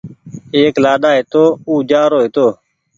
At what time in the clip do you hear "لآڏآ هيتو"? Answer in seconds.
0.83-1.43